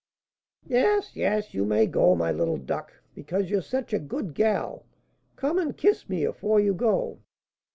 [0.65, 4.87] "Yes, yes, you may go, my little duck, because you're such a good gal.
[5.35, 7.19] Come and kiss me afore you go."